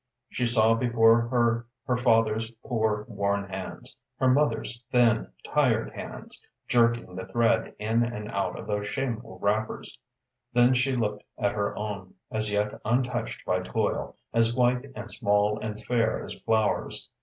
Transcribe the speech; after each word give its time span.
She 0.29 0.47
saw 0.47 0.73
before 0.73 1.21
her 1.27 1.67
her 1.85 1.95
father's 1.95 2.49
poor, 2.65 3.05
worn 3.07 3.47
hands, 3.47 3.95
her 4.17 4.27
mother's 4.27 4.81
thin, 4.91 5.29
tired 5.45 5.91
hands, 5.93 6.41
jerking 6.67 7.15
the 7.15 7.27
thread 7.27 7.75
in 7.77 8.01
and 8.03 8.27
out 8.31 8.57
of 8.57 8.65
those 8.65 8.87
shameful 8.87 9.37
wrappers; 9.37 9.99
then 10.53 10.73
she 10.73 10.95
looked 10.95 11.23
at 11.37 11.51
her 11.53 11.77
own, 11.77 12.15
as 12.31 12.51
yet 12.51 12.81
untouched 12.83 13.45
by 13.45 13.59
toil, 13.59 14.15
as 14.33 14.55
white 14.55 14.85
and 14.95 15.11
small 15.11 15.59
and 15.59 15.83
fair 15.83 16.25
as 16.25 16.33
flowers. 16.33 17.07